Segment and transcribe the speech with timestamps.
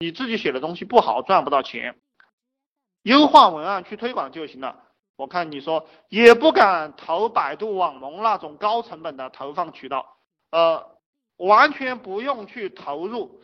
[0.00, 1.96] 你自己写的东西不好，赚不到钱，
[3.02, 4.84] 优化文案去推广就行了。
[5.16, 10.16] 我看你说也不敢投百度网龙那种高成本的投放渠道，
[10.52, 10.86] 呃，
[11.36, 13.42] 完全不用去投入，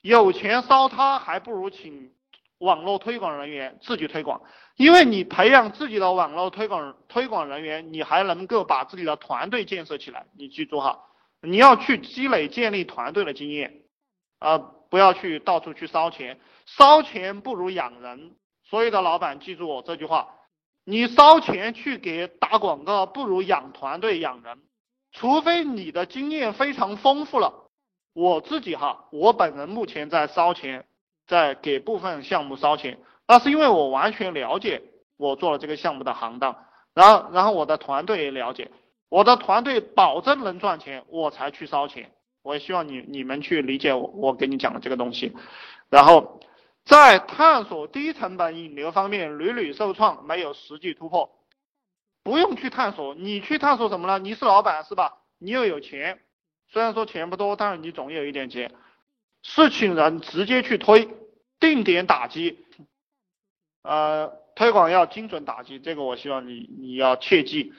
[0.00, 2.12] 有钱烧它还不如请
[2.58, 4.42] 网络推广人员自己推广，
[4.76, 10.26] 因为你培养自己的网络推广推广人员，你还能够把自己的团队建设起来。
[10.38, 11.00] 你记住哈，
[11.42, 13.82] 你要去积累建立团队的经验，
[14.38, 14.58] 啊，
[14.90, 18.36] 不要去到处去烧钱，烧钱不如养人。
[18.64, 20.28] 所有的老板记住我这句话。
[20.88, 24.58] 你烧钱去给打广告，不如养团队养人，
[25.10, 27.52] 除非你的经验非常丰富了。
[28.12, 30.86] 我自己哈，我本人目前在烧钱，
[31.26, 34.80] 在给部分项目烧钱，那是因为我完全了解
[35.16, 36.56] 我做了这个项目的行当，
[36.94, 38.70] 然后然后我的团队也了解，
[39.08, 42.12] 我的团队保证能赚钱，我才去烧钱。
[42.46, 45.34] 我也希望你你们去理解我我给你讲的这个东西，
[45.90, 46.40] 然后。
[46.88, 51.36] 在探索低成本引流方面屡屡受创，没有实际突破。
[52.22, 54.20] 不用去探索，你去探索什么呢？
[54.20, 55.14] 你是老板是吧？
[55.38, 56.20] 你又有钱，
[56.68, 58.72] 虽然说钱不多，但是你总有一点钱。
[59.42, 61.08] 是请人直接去推，
[61.58, 62.64] 定点打击。
[63.82, 67.72] 呃，推广要精准打击，这个我希望你你要切记。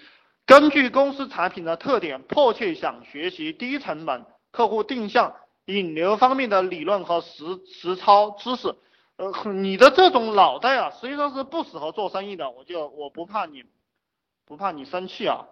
[0.46, 4.26] 根据公司产品的特点，迫切想学习低成本
[4.58, 8.74] 客户定向引流方面的理论和实实操知识。
[9.18, 12.50] 呃，你的这种脑袋啊，实际上是不适合做生意的。
[12.50, 13.64] 我就我不怕你，
[14.48, 15.46] 不怕你生气啊。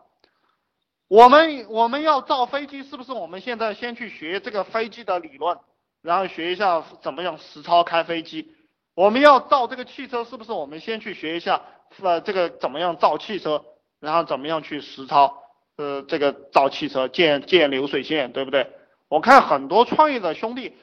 [1.08, 5.60] 我们我们要造飞机，是不是我们现在先去学这个飞机的理论，
[6.02, 8.56] 然后学一下怎么样实操开飞机？
[8.96, 11.62] 我们要造这个汽车，是不是我们先去学一下
[12.02, 13.64] 呃这个怎么样造汽车，
[14.00, 15.44] 然后怎么样去实操
[15.78, 18.68] 呃这个造汽车建建流水线，对不对？
[19.16, 20.76] 我看很多创业的兄弟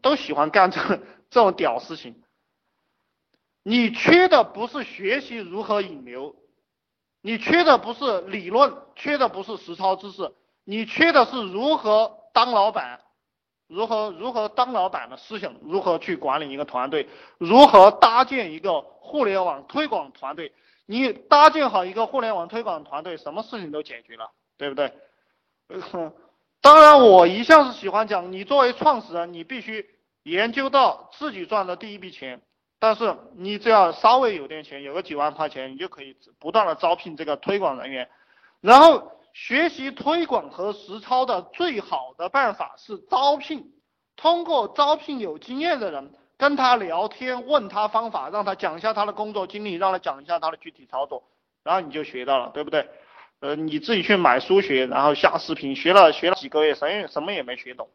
[0.00, 0.80] 都喜欢干这。
[1.30, 2.22] 这种屌事情，
[3.64, 6.36] 你缺的不是学习如何引流，
[7.20, 13.00] 你缺的不是理论，缺的不是实操知识，你缺的是如何当老板，
[13.66, 17.08] 如何如何当老板的思想，如何去管理一个团队，
[17.38, 20.52] 如何搭建一个互联网推广团队。
[20.86, 24.92] 你搭建好一个互联网推广团队，什么事情都解决了，对不对？
[26.64, 29.86] 当然，我一向是喜欢讲，你作为创始人，你必须。
[30.22, 32.40] 研究到自己赚的第一笔钱，
[32.78, 38.08] 但是你只要稍微有点钱，有个几万块钱，你就可以不断的招聘这个推广人员，
[38.62, 43.70] 然后学习推广和实操的最好的办法是招聘，
[44.16, 51.22] 通过招聘有经验的人跟他聊天，问他方法，让他讲一下他的工作经历，让他讲一下他的具体操作，
[51.62, 52.88] 然后你就学到了，对不对？
[53.44, 57.90] 呃，你自己去买书学，然后下视频学了学了几个月，什什么也没学懂。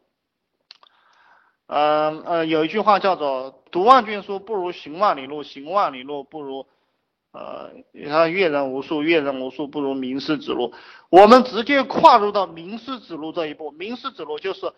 [1.66, 6.68] 嗯呃，有一句话叫做“读万卷书不如行万里路，行万里路不如
[7.32, 10.72] 呃，你看阅人无数，阅人无数不如名师指路”。
[11.10, 13.72] 我们直接跨入到名师指路这一步。
[13.72, 14.72] 名师指路就是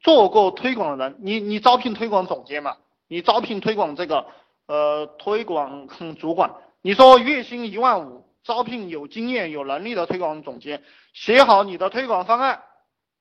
[0.00, 2.76] 做过推广的人，你你招聘推广总监嘛，
[3.08, 4.26] 你招聘推广这个
[4.66, 5.88] 呃推广
[6.18, 12.62] 主管，你说月薪一万五，招聘有经验有能力的推广总监，写好你的推广方案，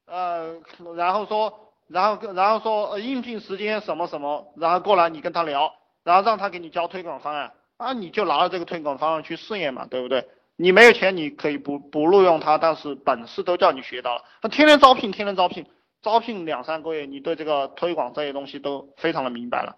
[0.06, 0.56] 呃，
[0.96, 1.66] 然后说。
[1.91, 10.24] 然后，然后说呃应聘时间什么什么，然后过来你跟他聊，然后让他给你交推广方案，啊你就拿着这个推广方案去试验嘛，对不对？
[10.56, 14.24] 你没有钱你可以不不录用他，但是本事都叫你学到了。
[14.40, 15.66] 他天天招聘，天天招聘，
[16.03, 19.75] 招聘两三个月，你对这个推广这些东西都非常的明白了。